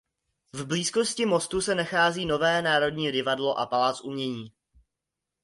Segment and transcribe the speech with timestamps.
[0.53, 4.51] V blízkosti mostu se nachází nové Národní divadlo a Palác umění.